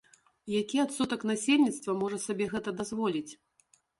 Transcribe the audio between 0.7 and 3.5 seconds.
адсотак насельніцтва можа сабе гэта дазволіць?